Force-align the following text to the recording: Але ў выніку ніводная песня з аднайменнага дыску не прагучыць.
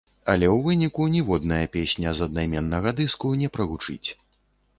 Але 0.31 0.47
ў 0.51 0.57
выніку 0.67 1.05
ніводная 1.15 1.61
песня 1.75 2.09
з 2.21 2.25
аднайменнага 2.31 2.95
дыску 3.01 3.37
не 3.45 3.53
прагучыць. 3.61 4.09